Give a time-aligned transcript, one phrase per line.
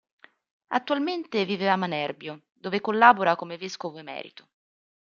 [0.69, 4.49] Attualmente vive a Manerbio, dove collabora come vescovo emerito.